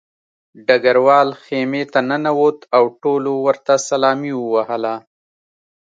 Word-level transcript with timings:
ډګروال 0.67 1.29
خیمې 1.43 1.83
ته 1.91 1.99
ننوت 2.09 2.59
او 2.75 2.83
ټولو 3.03 3.33
ورته 3.45 3.73
سلامي 3.87 4.33
ووهله 4.35 4.95